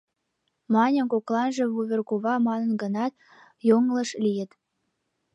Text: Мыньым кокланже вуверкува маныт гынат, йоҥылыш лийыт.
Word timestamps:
Мыньым 0.73 1.07
кокланже 1.13 1.63
вуверкува 1.73 2.33
маныт 2.47 2.71
гынат, 2.83 3.13
йоҥылыш 3.67 4.09
лийыт. 4.23 4.51